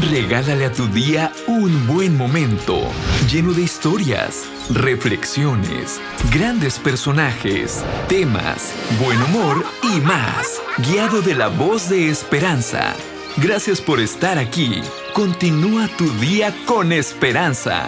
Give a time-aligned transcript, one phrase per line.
[0.00, 2.82] Regálale a tu día un buen momento,
[3.30, 6.00] lleno de historias, reflexiones,
[6.32, 12.96] grandes personajes, temas, buen humor y más, guiado de la voz de esperanza.
[13.36, 14.82] Gracias por estar aquí.
[15.12, 17.86] Continúa tu día con esperanza.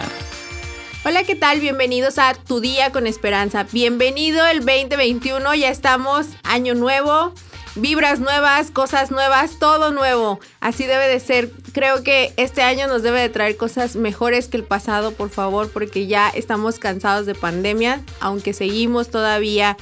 [1.03, 1.59] Hola, ¿qué tal?
[1.59, 3.65] Bienvenidos a Tu Día con Esperanza.
[3.69, 7.33] Bienvenido el 2021, ya estamos, año nuevo,
[7.75, 10.39] vibras nuevas, cosas nuevas, todo nuevo.
[10.59, 11.51] Así debe de ser.
[11.77, 15.69] Creo que este año nos debe de traer cosas mejores que el pasado, por favor,
[15.69, 19.77] porque ya estamos cansados de pandemia, aunque seguimos todavía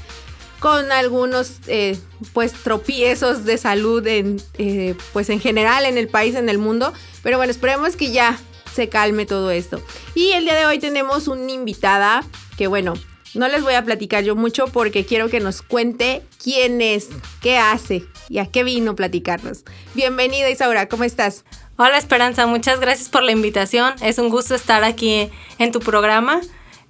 [0.60, 1.98] con algunos eh,
[2.34, 6.92] pues tropiezos de salud en eh, pues en general en el país, en el mundo.
[7.24, 8.38] Pero bueno, esperemos que ya
[8.74, 9.82] se calme todo esto.
[10.16, 12.26] Y el día de hoy tenemos una invitada
[12.58, 12.96] que bueno,
[13.36, 17.08] no les voy a platicar yo mucho porque quiero que nos cuente quién es,
[17.42, 19.64] qué hace y a qué vino platicarnos.
[19.94, 21.46] Bienvenida Isaura, ¿cómo estás?
[21.78, 23.96] Hola Esperanza, muchas gracias por la invitación.
[24.02, 26.40] Es un gusto estar aquí en tu programa.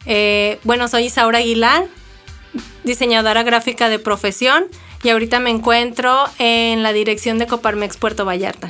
[0.06, 1.88] Eh, bueno, soy Isaura Aguilar,
[2.84, 4.68] diseñadora gráfica de profesión
[5.02, 8.70] y ahorita me encuentro en la dirección de Coparmex Puerto Vallarta.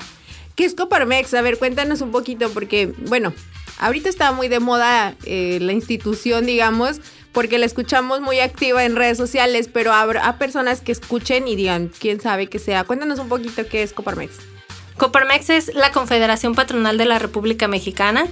[0.56, 1.34] ¿Qué es Coparmex?
[1.34, 3.34] A ver, cuéntanos un poquito, porque, bueno,
[3.80, 7.02] ahorita está muy de moda eh, la institución, digamos,
[7.34, 11.92] porque la escuchamos muy activa en redes sociales, pero habrá personas que escuchen y digan,
[12.00, 12.86] quién sabe qué sea.
[12.86, 14.55] Cuéntanos un poquito qué es Coparmex.
[14.98, 18.28] Coparmex es la Confederación Patronal de la República Mexicana.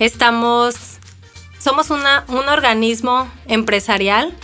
[0.00, 0.74] Estamos,
[1.58, 4.34] somos una, un organismo empresarial.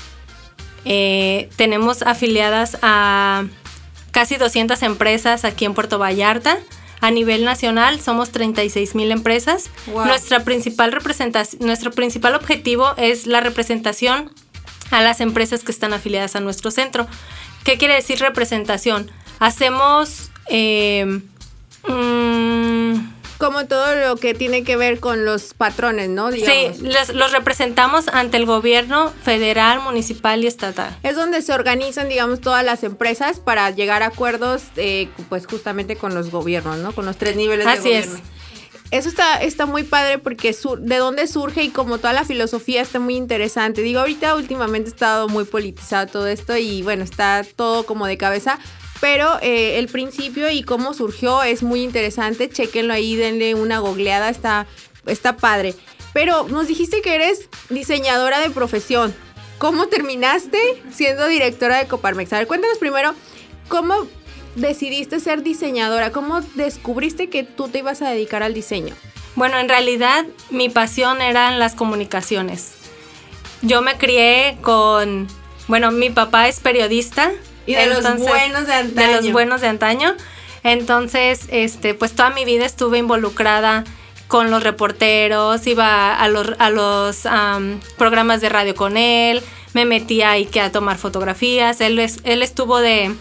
[0.85, 3.45] Eh, tenemos afiliadas a
[4.13, 6.59] casi 200 empresas aquí en Puerto Vallarta.
[7.01, 9.71] A nivel nacional somos 36 mil empresas.
[9.87, 14.31] Nuestra principal representación, nuestro principal objetivo es la representación
[14.91, 17.07] a las empresas que están afiliadas a nuestro centro.
[17.65, 19.11] ¿Qué quiere decir representación?
[19.41, 21.21] Hacemos eh,
[21.89, 26.33] mm, como todo lo que tiene que ver con los patrones, ¿no?
[26.33, 30.97] Sí, los, representamos ante el gobierno federal, municipal y estatal.
[31.03, 35.97] Es donde se organizan, digamos, todas las empresas para llegar a acuerdos, eh, pues justamente
[35.97, 36.93] con los gobiernos, ¿no?
[36.93, 38.15] Con los tres niveles de gobierno.
[38.15, 38.37] Así es.
[38.93, 43.01] Eso está, está muy padre porque de dónde surge y como toda la filosofía está
[43.01, 43.83] muy interesante.
[43.83, 48.17] Digo, ahorita últimamente ha estado muy politizado todo esto y bueno, está todo como de
[48.17, 48.61] cabeza,
[49.01, 52.49] pero eh, el principio y cómo surgió es muy interesante.
[52.49, 54.67] Chequenlo ahí, denle una googleada, está,
[55.07, 55.75] está padre.
[56.13, 59.15] Pero nos dijiste que eres diseñadora de profesión.
[59.59, 60.59] ¿Cómo terminaste
[60.93, 62.33] siendo directora de Coparmex?
[62.33, 63.15] A ver, cuéntanos primero
[63.69, 64.07] cómo
[64.55, 66.13] decidiste ser diseñadora.
[66.13, 68.95] ¿Cómo descubriste que tú te ibas a dedicar al diseño?
[69.35, 72.73] Bueno, en realidad mi pasión eran las comunicaciones.
[73.63, 75.29] Yo me crié con,
[75.69, 77.33] bueno, mi papá es periodista,
[77.67, 79.09] y de los buenos de antaño.
[79.09, 80.15] De los buenos de antaño.
[80.63, 83.85] Entonces, este, pues toda mi vida estuve involucrada
[84.27, 87.23] con los reporteros, iba a los, a los
[87.97, 89.43] programas de radio con él,
[89.75, 91.81] me metía ahí que a tomar fotografías.
[91.81, 93.15] Él, él estuvo de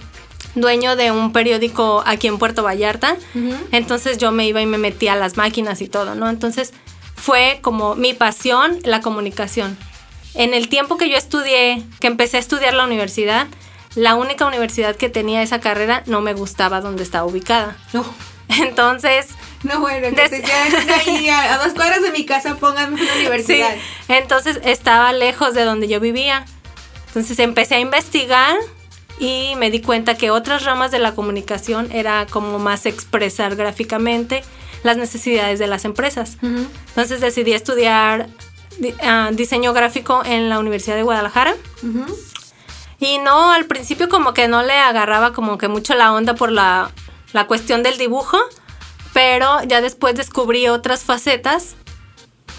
[0.56, 3.18] dueño de un periódico aquí en Puerto Vallarta.
[3.72, 6.30] Entonces yo me iba y me metía a las máquinas y todo, ¿no?
[6.30, 6.74] Entonces
[7.16, 9.78] fue como mi pasión la comunicación.
[10.34, 13.48] En el tiempo que yo estudié, que empecé a estudiar la universidad,
[13.96, 17.78] la única universidad que tenía esa carrera no me gustaba donde estaba ubicada.
[17.94, 18.06] No.
[18.50, 19.28] Entonces...
[19.64, 20.44] No, bueno, que te
[20.94, 23.74] ahí a, dos cuadras de mi casa, pónganme una universidad.
[23.74, 26.46] Sí, entonces estaba lejos de donde yo vivía.
[27.08, 28.56] Entonces empecé a investigar
[29.18, 34.44] y me di cuenta que otras ramas de la comunicación era como más expresar gráficamente
[34.84, 36.38] las necesidades de las empresas.
[36.42, 38.28] Entonces decidí estudiar
[39.02, 41.56] ah, diseño gráfico en la Universidad de Guadalajara.
[43.00, 46.52] Y no, al principio como que no le agarraba como que mucho la onda por
[46.52, 46.92] la,
[47.48, 48.38] cuestión del dibujo,
[49.14, 51.76] pero ya después descubrí otras facetas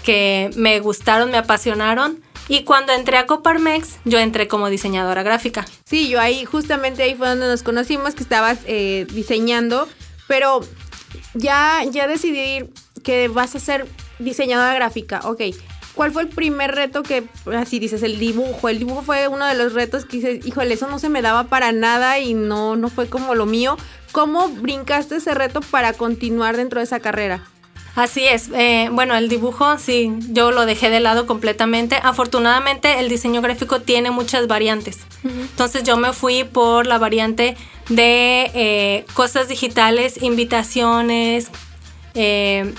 [0.03, 2.21] que me gustaron, me apasionaron.
[2.47, 5.65] Y cuando entré a Coparmex, yo entré como diseñadora gráfica.
[5.85, 9.89] Sí, yo ahí, justamente ahí fue donde nos conocimos, que estabas eh, diseñando,
[10.27, 10.61] pero
[11.33, 12.69] ya, ya decidí
[13.03, 13.87] que vas a ser
[14.19, 15.19] diseñadora gráfica.
[15.23, 15.41] Ok,
[15.97, 17.23] ¿Cuál fue el primer reto que,
[17.57, 18.69] así dices, el dibujo?
[18.69, 21.45] El dibujo fue uno de los retos que dices, híjole, eso no se me daba
[21.45, 23.77] para nada y no, no fue como lo mío.
[24.11, 27.43] ¿Cómo brincaste ese reto para continuar dentro de esa carrera?
[27.95, 28.51] Así es.
[28.53, 31.99] Eh, bueno, el dibujo sí, yo lo dejé de lado completamente.
[32.03, 34.99] Afortunadamente el diseño gráfico tiene muchas variantes.
[35.23, 37.57] Entonces yo me fui por la variante
[37.89, 41.47] de eh, cosas digitales, invitaciones,
[42.13, 42.71] eh,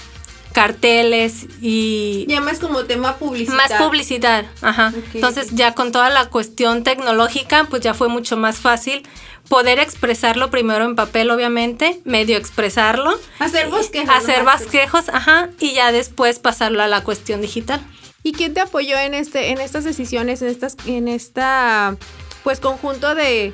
[0.58, 2.26] carteles y...
[2.26, 3.54] Ya más como tema publicidad.
[3.54, 4.92] Más publicidad, ajá.
[5.14, 9.06] Entonces ya con toda la cuestión tecnológica, pues ya fue mucho más fácil
[9.48, 13.16] poder expresarlo primero en papel, obviamente, medio expresarlo.
[13.38, 14.12] Hacer bosquejos.
[14.12, 17.80] Hacer bosquejos, ajá, y ya después pasarlo a la cuestión digital.
[18.24, 21.96] ¿Y quién te apoyó en este, en estas decisiones, en estas, en esta
[22.42, 23.52] pues conjunto de,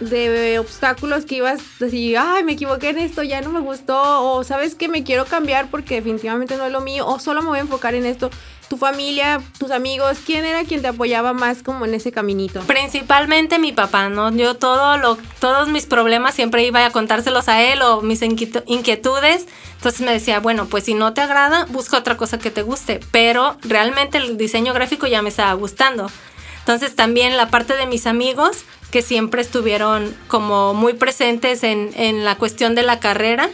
[0.00, 4.32] de obstáculos que ibas a decir, ay, me equivoqué en esto, ya no me gustó,
[4.32, 7.48] o sabes que me quiero cambiar porque definitivamente no es lo mío, o solo me
[7.48, 8.30] voy a enfocar en esto?
[8.68, 12.60] ¿Tu familia, tus amigos, quién era quien te apoyaba más como en ese caminito?
[12.60, 14.30] Principalmente mi papá, ¿no?
[14.30, 18.64] Yo todo lo, todos mis problemas siempre iba a contárselos a él o mis inquietu-
[18.66, 19.46] inquietudes.
[19.76, 23.00] Entonces me decía, bueno, pues si no te agrada, busca otra cosa que te guste.
[23.10, 26.10] Pero realmente el diseño gráfico ya me estaba gustando.
[26.58, 32.24] Entonces también la parte de mis amigos, que siempre estuvieron como muy presentes en, en
[32.24, 33.48] la cuestión de la carrera.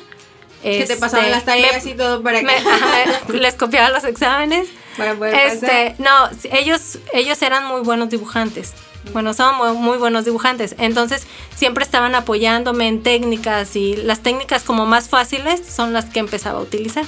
[0.62, 2.46] que te Este, pasaban las tareas me- y todo para que...
[3.28, 4.68] me- les copiaba los exámenes.
[4.96, 5.52] Para poder pasar.
[5.54, 6.10] Este, no,
[6.52, 8.72] ellos, ellos eran muy buenos dibujantes.
[9.12, 10.76] Bueno, son muy, muy buenos dibujantes.
[10.78, 16.20] Entonces, siempre estaban apoyándome en técnicas y las técnicas como más fáciles son las que
[16.20, 17.04] empezaba a utilizar.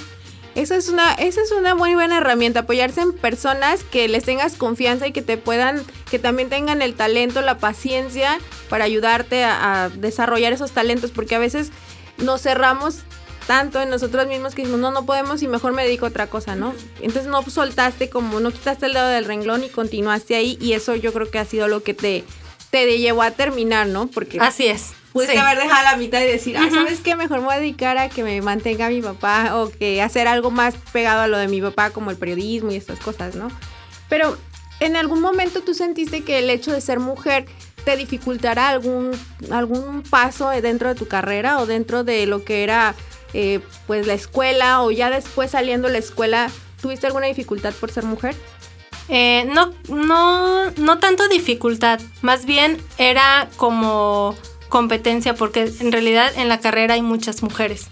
[0.56, 4.56] Esa es una, esa es una muy buena herramienta, apoyarse en personas que les tengas
[4.56, 8.38] confianza y que te puedan, que también tengan el talento, la paciencia
[8.70, 11.70] para ayudarte a, a desarrollar esos talentos, porque a veces
[12.17, 13.05] nos cerramos
[13.47, 16.26] tanto en nosotros mismos que decimos, no, no podemos y mejor me dedico a otra
[16.26, 16.75] cosa, ¿no?
[17.00, 20.97] Entonces no soltaste como, no quitaste el dedo del renglón y continuaste ahí y eso
[20.97, 22.25] yo creo que ha sido lo que te,
[22.70, 24.09] te llevó a terminar, ¿no?
[24.09, 24.94] Porque Así es.
[25.16, 25.40] Pudiste sí.
[25.40, 26.68] haber dejado la mitad y decir, ah.
[26.70, 27.16] ¿sabes qué?
[27.16, 30.50] Mejor me voy a dedicar a que me mantenga mi papá o que hacer algo
[30.50, 33.48] más pegado a lo de mi papá, como el periodismo y estas cosas, ¿no?
[34.10, 34.36] Pero,
[34.78, 37.46] ¿en algún momento tú sentiste que el hecho de ser mujer
[37.86, 39.12] te dificultará algún,
[39.50, 42.94] algún paso dentro de tu carrera o dentro de lo que era,
[43.32, 46.50] eh, pues, la escuela o ya después saliendo de la escuela?
[46.82, 48.36] ¿Tuviste alguna dificultad por ser mujer?
[49.08, 54.34] Eh, no, no, no tanto dificultad, más bien era como
[54.76, 57.88] competencia, porque en realidad en la carrera hay muchas mujeres.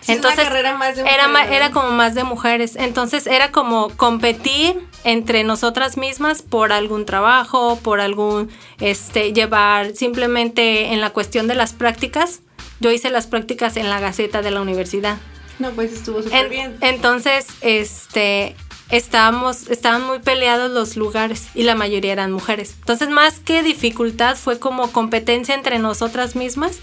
[0.00, 2.76] Sí, es una carrera más de era, mujeres, era como más de mujeres.
[2.76, 8.48] Entonces era como competir entre nosotras mismas por algún trabajo, por algún,
[8.80, 12.40] este, llevar simplemente en la cuestión de las prácticas.
[12.80, 15.16] Yo hice las prácticas en la Gaceta de la universidad.
[15.58, 16.76] No, pues estuvo súper En- bien.
[16.80, 18.54] Entonces, este,
[18.90, 22.74] estábamos, estaban muy peleados los lugares y la mayoría eran mujeres.
[22.80, 26.78] Entonces, más que dificultad, fue como competencia entre nosotras mismas,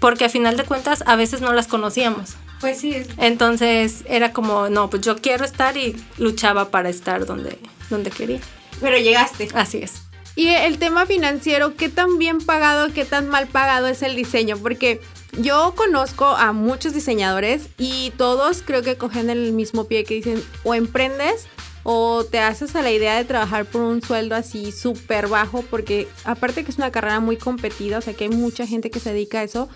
[0.00, 2.34] porque a final de cuentas a veces no las conocíamos.
[2.60, 7.26] Pues sí, es- Entonces, era como, no, pues yo quiero estar y luchaba para estar
[7.26, 7.58] donde,
[7.90, 8.40] donde quería.
[8.80, 9.48] pero llegaste.
[9.54, 10.02] Así es.
[10.36, 14.58] Y el tema financiero, ¿qué tan bien pagado, qué tan mal pagado es el diseño?
[14.58, 15.00] Porque
[15.38, 20.42] yo conozco a muchos diseñadores y todos creo que cogen el mismo pie que dicen
[20.64, 21.46] o emprendes
[21.84, 26.08] o te haces a la idea de trabajar por un sueldo así súper bajo porque
[26.24, 29.12] aparte que es una carrera muy competida, o sea que hay mucha gente que se
[29.12, 29.68] dedica a eso,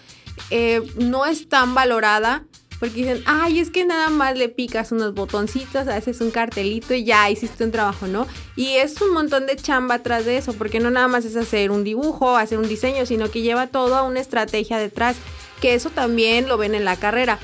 [0.51, 2.45] eh, no es tan valorada
[2.79, 7.05] porque dicen, ay, es que nada más le picas unos botoncitos, haces un cartelito y
[7.05, 8.27] ya hiciste un trabajo, ¿no?
[8.57, 11.71] Y es un montón de chamba atrás de eso, porque no nada más es hacer
[11.71, 15.17] un dibujo, hacer un diseño, sino que lleva toda una estrategia detrás,
[15.61, 17.39] que eso también lo ven en la carrera.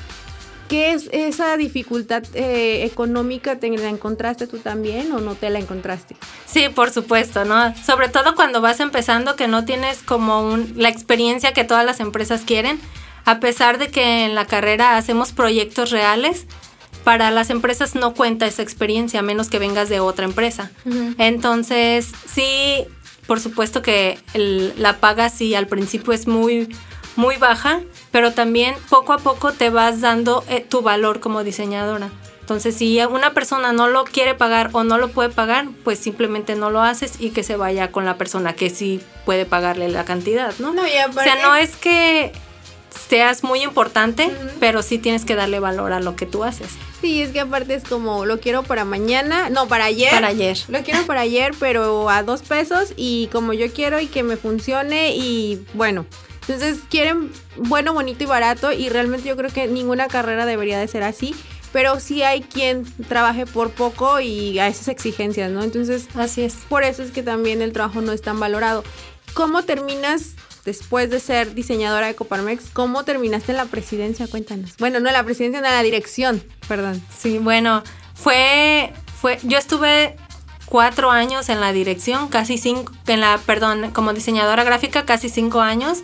[0.68, 3.56] ¿Qué es esa dificultad eh, económica?
[3.58, 6.16] ¿Te la encontraste tú también o no te la encontraste?
[6.46, 7.76] Sí, por supuesto, ¿no?
[7.76, 12.42] Sobre todo cuando vas empezando que no tienes como la experiencia que todas las empresas
[12.46, 12.80] quieren,
[13.24, 16.46] a pesar de que en la carrera hacemos proyectos reales,
[17.04, 20.70] para las empresas no cuenta esa experiencia, a menos que vengas de otra empresa.
[21.18, 22.86] Entonces, sí,
[23.26, 26.74] por supuesto que el- la paga sí al principio es muy,
[27.16, 32.10] muy baja, pero también poco a poco te vas dando eh, tu valor como diseñadora.
[32.40, 36.56] Entonces, si una persona no lo quiere pagar o no lo puede pagar, pues simplemente
[36.56, 40.04] no lo haces y que se vaya con la persona que sí puede pagarle la
[40.04, 40.74] cantidad, ¿no?
[40.74, 42.32] No, y o aparte- sea, no es que
[43.08, 46.68] seas muy importante, pero sí tienes que darle valor a lo que tú haces.
[47.00, 50.10] Sí, es que aparte es como, lo quiero para mañana, no, para ayer.
[50.10, 50.58] Para ayer.
[50.68, 54.36] Lo quiero para ayer, pero a dos pesos y como yo quiero y que me
[54.36, 56.06] funcione y bueno.
[56.46, 60.88] Entonces quieren bueno, bonito y barato y realmente yo creo que ninguna carrera debería de
[60.88, 61.34] ser así.
[61.72, 65.62] Pero sí hay quien trabaje por poco y a esas exigencias, ¿no?
[65.62, 66.54] Entonces Así es.
[66.68, 68.84] por eso es que también el trabajo no es tan valorado.
[69.32, 72.70] ¿Cómo terminas después de ser diseñadora de Coparmex?
[72.72, 74.26] ¿Cómo terminaste en la presidencia?
[74.26, 74.76] Cuéntanos.
[74.78, 77.02] Bueno, no en la presidencia, en la dirección, perdón.
[77.16, 77.82] Sí, bueno,
[78.14, 80.16] fue, fue, yo estuve
[80.66, 85.60] cuatro años en la dirección, casi cinco, en la, perdón, como diseñadora gráfica, casi cinco
[85.60, 85.98] años.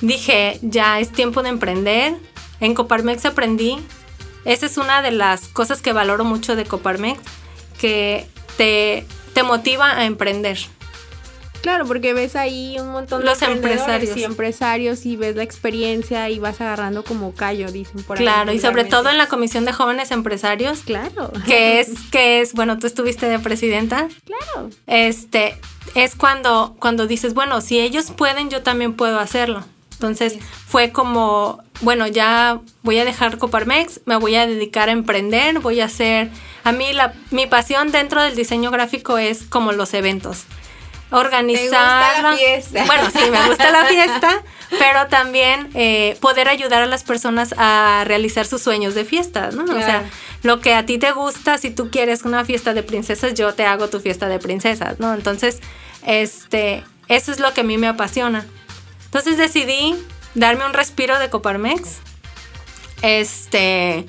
[0.00, 2.16] Dije, ya es tiempo de emprender.
[2.60, 3.78] En Coparmex aprendí
[4.44, 7.20] esa es una de las cosas que valoro mucho de Coparmex,
[7.78, 10.58] que te, te motiva a emprender.
[11.62, 14.16] Claro, porque ves ahí un montón de empresarios.
[14.16, 18.24] y empresarios y ves la experiencia y vas agarrando como callo, dicen por ahí.
[18.24, 21.32] Claro, y sobre todo en la Comisión de Jóvenes Empresarios, Claro.
[21.46, 24.70] que es, que es, bueno, tú estuviste de presidenta, Claro.
[24.88, 25.56] este,
[25.94, 29.64] es cuando, cuando dices, bueno, si ellos pueden, yo también puedo hacerlo.
[29.92, 35.60] Entonces fue como, bueno, ya voy a dejar Coparmex, me voy a dedicar a emprender,
[35.60, 36.28] voy a hacer,
[36.64, 40.44] a mí la, mi pasión dentro del diseño gráfico es como los eventos.
[41.12, 42.12] Organizar.
[42.14, 42.84] Te gusta la fiesta.
[42.86, 44.42] Bueno, sí, me gusta la fiesta,
[44.78, 49.64] pero también eh, poder ayudar a las personas a realizar sus sueños de fiesta, ¿no?
[49.64, 50.04] O sea,
[50.42, 53.66] lo que a ti te gusta, si tú quieres una fiesta de princesas, yo te
[53.66, 55.14] hago tu fiesta de princesas, ¿no?
[55.14, 55.60] Entonces,
[56.06, 58.46] este, eso es lo que a mí me apasiona.
[59.04, 59.94] Entonces decidí
[60.34, 61.98] darme un respiro de Coparmex,
[63.02, 64.06] este,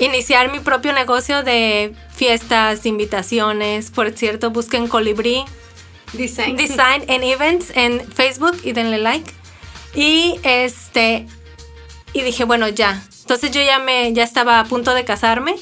[0.00, 3.90] iniciar mi propio negocio de fiestas, invitaciones.
[3.90, 5.44] Por cierto, busquen Colibrí
[6.16, 6.56] Design.
[6.56, 9.30] Design and Events en Facebook y denle like.
[9.94, 11.26] Y este
[12.12, 13.02] y dije, bueno, ya.
[13.20, 15.56] Entonces yo ya me ya estaba a punto de casarme.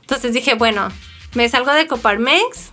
[0.00, 0.88] Entonces dije, bueno,
[1.34, 2.72] me salgo de Coparmex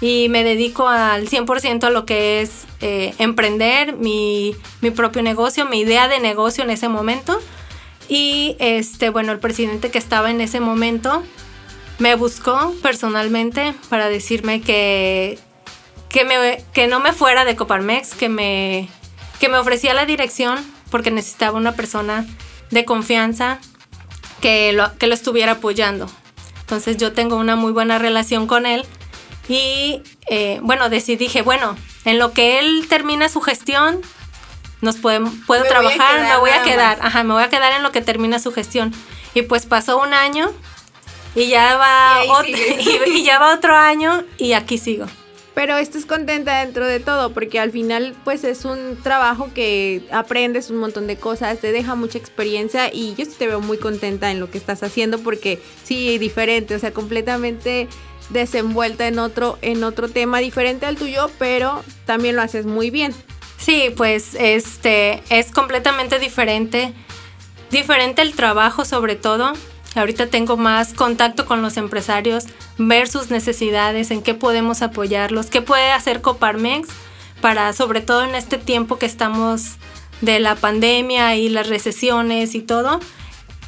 [0.00, 5.64] y me dedico al 100% a lo que es eh, emprender mi, mi propio negocio,
[5.64, 7.40] mi idea de negocio en ese momento.
[8.08, 11.22] Y este, bueno, el presidente que estaba en ese momento
[11.98, 15.38] me buscó personalmente para decirme que,
[16.16, 18.88] que, me, que no me fuera de Coparmex, que me,
[19.38, 22.24] que me ofrecía la dirección porque necesitaba una persona
[22.70, 23.58] de confianza
[24.40, 26.08] que lo, que lo estuviera apoyando.
[26.60, 28.86] Entonces yo tengo una muy buena relación con él
[29.46, 34.00] y eh, bueno, decidí, dije, bueno, en lo que él termina su gestión,
[34.80, 37.48] nos podemos, puedo Me voy trabajar, quedar me voy a quedar, ajá, me voy a
[37.50, 38.94] quedar en lo que termina su gestión.
[39.34, 40.50] Y pues pasó un año
[41.34, 42.52] y ya va, Y
[43.06, 45.06] y- y ya va otro año y aquí sigo.
[45.56, 50.68] Pero estás contenta dentro de todo, porque al final, pues es un trabajo que aprendes
[50.68, 54.30] un montón de cosas, te deja mucha experiencia y yo sí te veo muy contenta
[54.30, 57.88] en lo que estás haciendo, porque sí, diferente, o sea, completamente
[58.28, 63.14] desenvuelta en otro, en otro tema diferente al tuyo, pero también lo haces muy bien.
[63.56, 66.92] Sí, pues este es completamente diferente.
[67.70, 69.54] Diferente el trabajo sobre todo.
[69.96, 72.44] Ahorita tengo más contacto con los empresarios,
[72.76, 76.88] ver sus necesidades, en qué podemos apoyarlos, qué puede hacer Coparmex
[77.40, 79.76] para, sobre todo en este tiempo que estamos
[80.20, 83.00] de la pandemia y las recesiones y todo,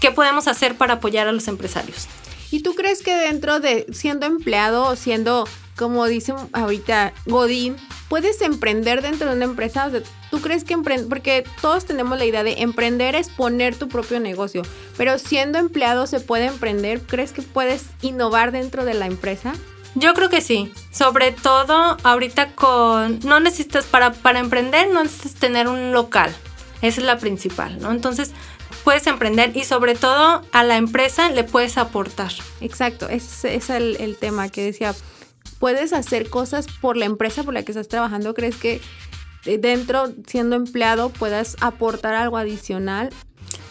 [0.00, 2.08] qué podemos hacer para apoyar a los empresarios.
[2.50, 7.76] ¿Y tú crees que dentro de siendo empleado o siendo, como dicen ahorita, Godín,
[8.08, 9.86] puedes emprender dentro de una empresa?
[9.86, 11.08] O sea, ¿tú crees que emprender?
[11.08, 14.62] Porque todos tenemos la idea de emprender es poner tu propio negocio,
[14.96, 17.00] pero siendo empleado se puede emprender.
[17.00, 19.54] ¿Crees que puedes innovar dentro de la empresa?
[19.94, 20.72] Yo creo que sí.
[20.90, 23.20] Sobre todo ahorita con...
[23.20, 26.34] No necesitas para, para emprender, no necesitas tener un local.
[26.82, 27.90] Esa es la principal, ¿no?
[27.92, 28.32] Entonces
[28.84, 32.32] puedes emprender y sobre todo a la empresa le puedes aportar.
[32.60, 34.94] Exacto, ese es el, el tema que decía.
[35.58, 38.34] ¿Puedes hacer cosas por la empresa por la que estás trabajando?
[38.34, 38.80] ¿Crees que
[39.44, 43.10] eh, dentro, siendo empleado, puedas aportar algo adicional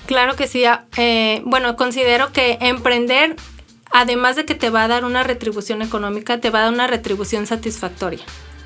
[0.08, 0.65] Claro que sí.
[0.65, 3.36] ah, eh, bueno, considero que emprender,
[3.91, 6.88] además de que te va a dar una retribución económica, te va a dar una
[6.88, 8.24] retribución satisfactoria.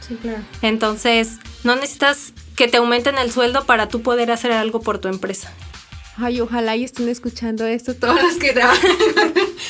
[0.08, 0.44] Sí, claro.
[0.62, 5.08] Entonces, no necesitas que te aumenten el sueldo para tú poder hacer algo por tu
[5.08, 5.51] empresa.
[6.18, 8.91] Ay, ojalá y estén escuchando esto todos los que trabajan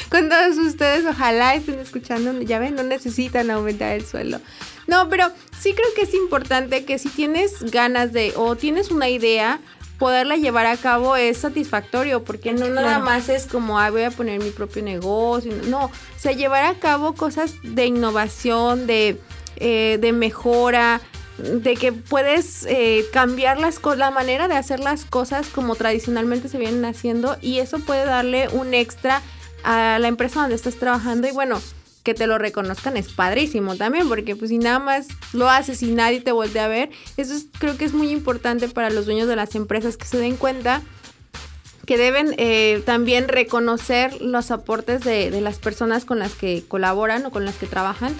[0.09, 1.05] con, todos ustedes.
[1.05, 2.41] Ojalá estén escuchando.
[2.41, 4.39] Ya ven, no necesitan aumentar el sueldo.
[4.87, 9.09] No, pero sí creo que es importante que si tienes ganas de o tienes una
[9.09, 9.59] idea,
[9.99, 14.09] poderla llevar a cabo es satisfactorio, porque no nada más es como, ah, voy a
[14.09, 15.53] poner mi propio negocio.
[15.67, 19.21] No, o sea, llevar a cabo cosas de innovación, de,
[19.57, 21.01] eh, de mejora,
[21.41, 26.57] de que puedes eh, cambiar las la manera de hacer las cosas como tradicionalmente se
[26.57, 29.21] vienen haciendo y eso puede darle un extra
[29.63, 31.61] a la empresa donde estás trabajando y bueno,
[32.03, 35.91] que te lo reconozcan es padrísimo también, porque pues si nada más lo haces y
[35.91, 39.27] nadie te voltea a ver, eso es- creo que es muy importante para los dueños
[39.27, 40.81] de las empresas que se den cuenta
[41.85, 47.25] que deben eh, también reconocer los aportes de, de las personas con las que colaboran
[47.25, 48.13] o con las que trabajan.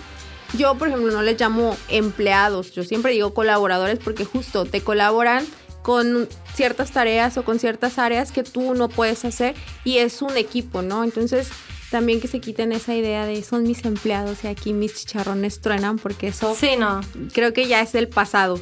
[0.58, 5.46] Yo, por ejemplo, no les llamo empleados, yo siempre digo colaboradores porque justo te colaboran
[5.82, 10.38] con ciertas tareas o con ciertas áreas que tú no puedes hacer y es un
[10.38, 11.04] equipo, ¿no?
[11.04, 11.48] Entonces,
[11.90, 15.98] también que se quiten esa idea de son mis empleados y aquí mis chicharrones truenan
[15.98, 17.02] porque eso Sí, no.
[17.34, 18.60] creo que ya es del pasado.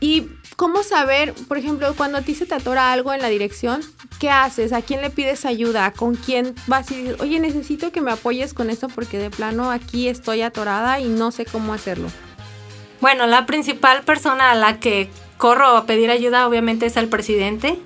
[0.00, 0.28] Y
[0.58, 3.80] ¿cómo saber, por ejemplo, cuando a ti se te atora algo en la dirección,
[4.18, 4.72] qué haces?
[4.72, 5.92] ¿A quién le pides ayuda?
[5.92, 9.70] ¿Con quién vas y dices, oye, necesito que me apoyes con esto porque de plano
[9.70, 12.08] aquí estoy atorada y no sé cómo hacerlo?
[13.00, 17.78] Bueno, la principal persona a la que corro a pedir ayuda obviamente es al presidente,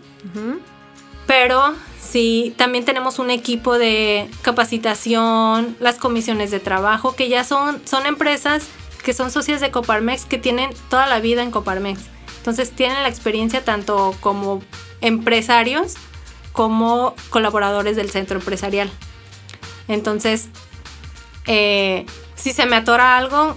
[1.27, 7.87] pero sí, también tenemos un equipo de capacitación, las comisiones de trabajo, que ya son,
[7.87, 8.67] son empresas
[9.05, 12.12] que son socias de Coparmex que tienen toda la vida en Coparmex.
[12.43, 14.63] Entonces tienen la experiencia tanto como
[15.01, 15.95] empresarios
[16.51, 18.91] como colaboradores del centro empresarial.
[19.87, 20.49] Entonces,
[21.47, 23.57] eh, si se me atora algo,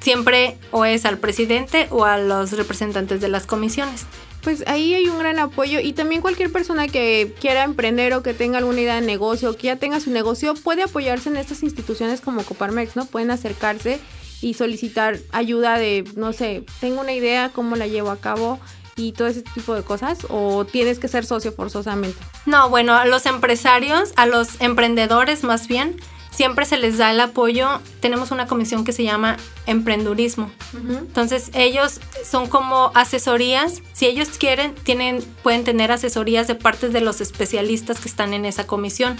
[0.00, 4.04] siempre o es al presidente o a los representantes de las comisiones.
[4.42, 8.34] Pues ahí hay un gran apoyo y también cualquier persona que quiera emprender o que
[8.34, 11.62] tenga alguna idea de negocio o que ya tenga su negocio puede apoyarse en estas
[11.62, 13.06] instituciones como Coparmex, ¿no?
[13.06, 13.98] Pueden acercarse
[14.40, 18.60] y solicitar ayuda de, no sé, tengo una idea, cómo la llevo a cabo
[18.96, 22.18] y todo ese tipo de cosas o tienes que ser socio forzosamente?
[22.46, 25.96] No, bueno, a los empresarios, a los emprendedores más bien,
[26.34, 27.80] siempre se les da el apoyo.
[28.00, 29.36] Tenemos una comisión que se llama
[29.66, 30.50] emprendurismo.
[30.74, 33.82] Entonces, ellos son como asesorías.
[33.92, 38.44] Si ellos quieren, tienen, pueden tener asesorías de parte de los especialistas que están en
[38.44, 39.16] esa comisión.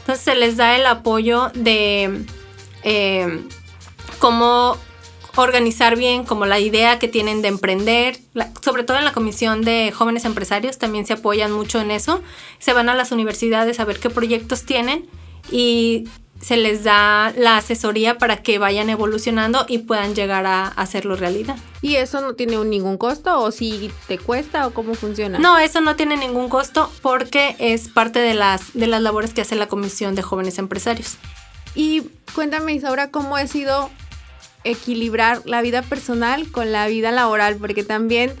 [0.00, 2.24] Entonces, se les da el apoyo de
[2.84, 3.42] eh,
[4.18, 4.76] cómo
[5.36, 8.18] organizar bien como la idea que tienen de emprender,
[8.60, 12.22] sobre todo en la comisión de jóvenes empresarios también se apoyan mucho en eso,
[12.58, 15.06] se van a las universidades a ver qué proyectos tienen
[15.50, 16.08] y
[16.40, 21.56] se les da la asesoría para que vayan evolucionando y puedan llegar a hacerlo realidad.
[21.82, 25.38] ¿Y eso no tiene ningún costo o si te cuesta o cómo funciona?
[25.38, 29.40] No, eso no tiene ningún costo porque es parte de las, de las labores que
[29.40, 31.16] hace la Comisión de Jóvenes Empresarios.
[31.74, 32.02] Y
[32.34, 33.90] cuéntame, Isaura, ¿cómo ha sido
[34.64, 37.56] equilibrar la vida personal con la vida laboral?
[37.56, 38.34] Porque también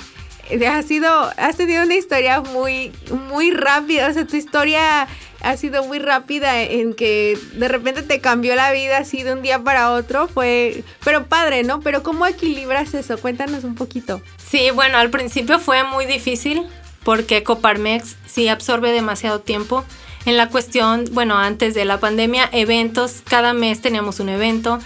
[0.68, 2.92] has sido, has tenido una historia muy,
[3.28, 4.08] muy rápida.
[4.08, 5.06] O sea, tu historia
[5.40, 9.42] ha sido muy rápida en que de repente te cambió la vida así de un
[9.42, 10.28] día para otro.
[10.28, 11.80] Fue, pero padre, ¿no?
[11.80, 13.18] Pero ¿cómo equilibras eso?
[13.18, 14.20] Cuéntanos un poquito.
[14.36, 16.66] Sí, bueno, al principio fue muy difícil
[17.04, 19.84] porque Coparmex sí absorbe demasiado tiempo.
[20.26, 24.78] En la cuestión, bueno, antes de la pandemia, eventos, cada mes teníamos un evento,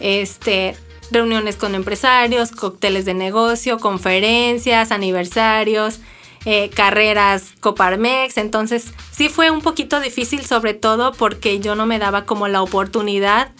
[0.00, 0.76] este,
[1.10, 6.00] reuniones con empresarios, cócteles de negocio, conferencias, aniversarios,
[6.44, 11.98] eh, carreras Coparmex, entonces sí fue un poquito difícil sobre todo porque yo no me
[11.98, 13.50] daba como la oportunidad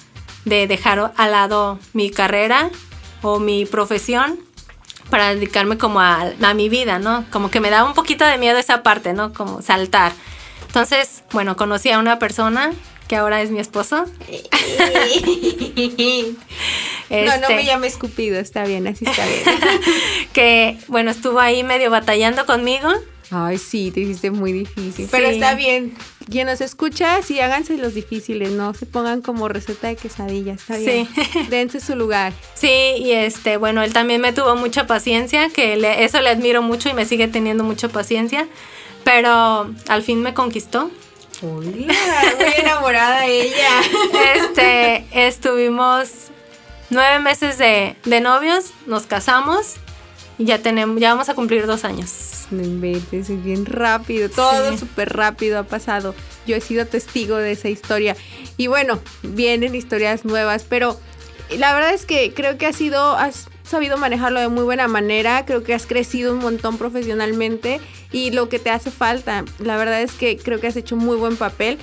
[0.44, 2.70] de dejar al lado mi carrera
[3.22, 4.38] o mi profesión
[5.10, 7.24] para dedicarme como a, a, mi vida, ¿no?
[7.30, 9.32] Como que me daba un poquito de miedo esa parte, ¿no?
[9.32, 10.12] Como saltar.
[10.66, 12.72] Entonces, bueno, conocí a una persona
[13.08, 14.04] que ahora es mi esposo.
[17.10, 19.42] No, no me este, llame escupido, está bien, así está bien.
[20.34, 22.90] que, bueno, estuvo ahí medio batallando conmigo.
[23.30, 25.08] Ay, sí, te hiciste muy difícil.
[25.10, 25.94] Pero está bien.
[26.30, 30.76] Quien nos escucha, sí, háganse los difíciles, no se pongan como receta de quesadilla, está
[30.76, 31.08] bien.
[31.14, 31.46] Sí.
[31.48, 32.34] Dense su lugar.
[32.52, 32.68] Sí,
[32.98, 36.92] y este, bueno, él también me tuvo mucha paciencia, que eso le admiro mucho y
[36.92, 38.46] me sigue teniendo mucha paciencia.
[39.02, 40.90] Pero al fin me conquistó.
[41.40, 43.80] Hola, muy enamorada ella.
[44.34, 46.08] Este, estuvimos
[46.90, 49.76] nueve meses de, novios, nos casamos
[50.36, 52.46] y ya tenemos, ya vamos a cumplir dos años.
[52.50, 56.12] No inventes, es bien rápido, todo súper rápido ha pasado.
[56.44, 58.16] Yo he sido testigo de esa historia.
[58.56, 60.98] Y bueno, vienen historias nuevas, pero
[61.56, 65.44] la verdad es que creo que has sido, has sabido manejarlo de muy buena manera,
[65.44, 70.02] creo que has crecido un montón profesionalmente y lo que te hace falta, la verdad
[70.02, 71.78] es que creo que has hecho muy buen papel.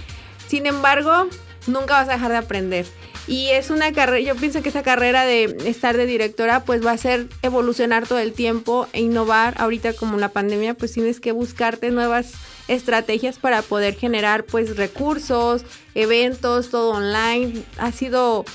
[0.47, 1.27] Sin embargo,
[1.67, 2.85] nunca vas a dejar de aprender.
[3.27, 6.91] Y es una carrera, yo pienso que esa carrera de estar de directora pues va
[6.91, 9.55] a ser evolucionar todo el tiempo e innovar.
[9.57, 12.33] Ahorita como la pandemia pues tienes que buscarte nuevas
[12.67, 15.63] estrategias para poder generar pues recursos,
[15.95, 17.63] eventos, todo online.
[17.79, 18.45] Ha sido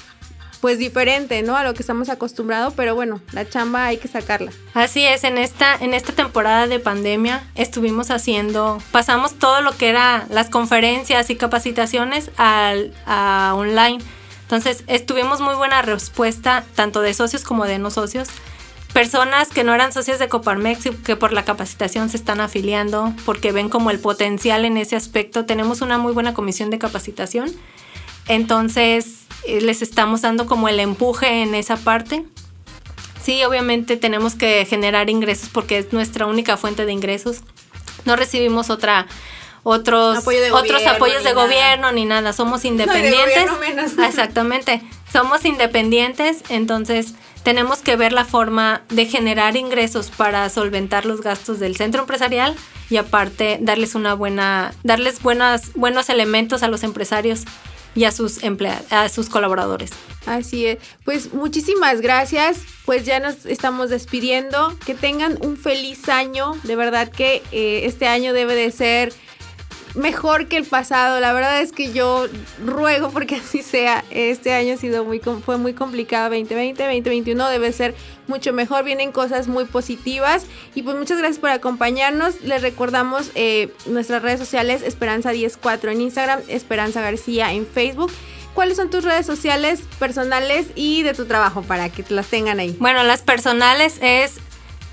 [0.60, 1.56] pues diferente, ¿no?
[1.56, 4.52] A lo que estamos acostumbrados, pero bueno, la chamba hay que sacarla.
[4.74, 9.88] Así es, en esta, en esta temporada de pandemia estuvimos haciendo, pasamos todo lo que
[9.88, 14.00] era las conferencias y capacitaciones al, a online
[14.50, 18.30] entonces, tuvimos muy buena respuesta, tanto de socios como de no socios.
[18.92, 23.14] Personas que no eran socios de Coparmex y que por la capacitación se están afiliando,
[23.24, 25.46] porque ven como el potencial en ese aspecto.
[25.46, 27.52] Tenemos una muy buena comisión de capacitación.
[28.26, 32.24] Entonces, les estamos dando como el empuje en esa parte.
[33.22, 37.42] Sí, obviamente tenemos que generar ingresos porque es nuestra única fuente de ingresos.
[38.04, 39.06] No recibimos otra
[39.62, 40.18] otros,
[40.52, 43.46] otros apoyos de gobierno ni nada, somos independientes.
[43.96, 44.82] No, Exactamente.
[45.12, 51.58] somos independientes, entonces tenemos que ver la forma de generar ingresos para solventar los gastos
[51.58, 52.54] del centro empresarial
[52.88, 57.44] y aparte darles una buena, darles buenas, buenos elementos a los empresarios
[57.94, 58.40] y a sus
[58.90, 59.90] a sus colaboradores.
[60.26, 60.78] Así es.
[61.04, 62.60] Pues muchísimas gracias.
[62.84, 64.76] Pues ya nos estamos despidiendo.
[64.84, 66.52] Que tengan un feliz año.
[66.64, 69.12] De verdad que eh, este año debe de ser
[69.94, 71.20] mejor que el pasado.
[71.20, 72.26] La verdad es que yo
[72.64, 74.04] ruego porque así sea.
[74.10, 77.94] Este año ha sido muy fue muy complicado 2020, 2021 debe ser
[78.26, 78.84] mucho mejor.
[78.84, 82.40] Vienen cosas muy positivas y pues muchas gracias por acompañarnos.
[82.42, 88.10] Les recordamos eh, nuestras redes sociales Esperanza 104 en Instagram, Esperanza García en Facebook.
[88.54, 92.76] ¿Cuáles son tus redes sociales personales y de tu trabajo para que las tengan ahí?
[92.80, 94.38] Bueno, las personales es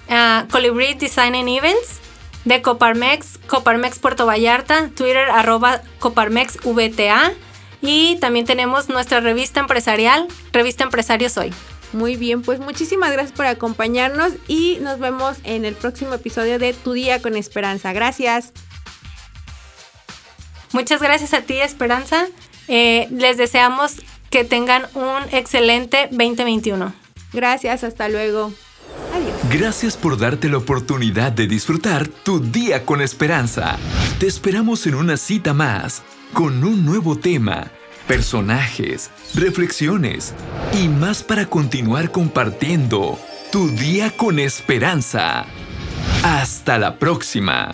[0.09, 1.99] uh, Colibri Design and Events
[2.47, 7.33] de Coparmex, Coparmex Puerto Vallarta, Twitter arroba Coparmex VTA
[7.81, 11.53] y también tenemos nuestra revista empresarial, Revista Empresarios Hoy.
[11.91, 16.73] Muy bien, pues muchísimas gracias por acompañarnos y nos vemos en el próximo episodio de
[16.73, 17.91] Tu Día con Esperanza.
[17.91, 18.53] Gracias.
[20.71, 22.27] Muchas gracias a ti, Esperanza.
[22.69, 23.97] Eh, les deseamos
[24.29, 26.93] que tengan un excelente 2021.
[27.33, 28.53] Gracias, hasta luego.
[29.51, 33.77] Gracias por darte la oportunidad de disfrutar tu día con esperanza.
[34.19, 37.71] Te esperamos en una cita más, con un nuevo tema,
[38.09, 40.33] personajes, reflexiones
[40.73, 43.17] y más para continuar compartiendo
[43.49, 45.45] tu día con esperanza.
[46.23, 47.73] Hasta la próxima.